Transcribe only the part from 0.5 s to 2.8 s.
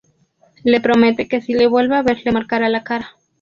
Le promete que si le vuelve a ver le marcará